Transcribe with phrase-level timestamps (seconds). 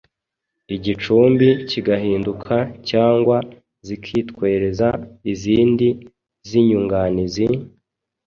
[0.75, 2.55] igicumbi kigahinduka
[2.89, 3.37] cyangwa
[3.87, 4.87] zikitwereza
[5.33, 5.87] izindi
[6.47, 7.45] z’inyunganizi,